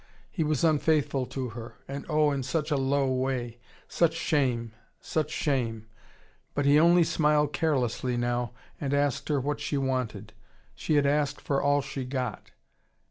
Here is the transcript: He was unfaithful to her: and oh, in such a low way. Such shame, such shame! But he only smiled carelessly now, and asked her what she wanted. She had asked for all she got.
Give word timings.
He 0.31 0.43
was 0.43 0.63
unfaithful 0.63 1.27
to 1.27 1.49
her: 1.49 1.75
and 1.87 2.07
oh, 2.09 2.31
in 2.31 2.41
such 2.41 2.71
a 2.71 2.75
low 2.75 3.05
way. 3.05 3.59
Such 3.87 4.15
shame, 4.15 4.71
such 4.99 5.29
shame! 5.29 5.85
But 6.55 6.65
he 6.65 6.79
only 6.79 7.03
smiled 7.03 7.53
carelessly 7.53 8.17
now, 8.17 8.53
and 8.79 8.95
asked 8.95 9.29
her 9.29 9.39
what 9.39 9.59
she 9.59 9.77
wanted. 9.77 10.33
She 10.73 10.95
had 10.95 11.05
asked 11.05 11.39
for 11.39 11.61
all 11.61 11.83
she 11.83 12.03
got. 12.03 12.49